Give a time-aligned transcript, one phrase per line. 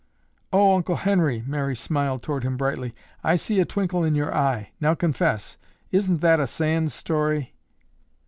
[0.51, 4.71] "Oh, Uncle Henry," Mary smiled toward him brightly, "I see a twinkle in your eye.
[4.81, 5.57] Now confess,
[5.91, 7.53] isn't that a sand story?"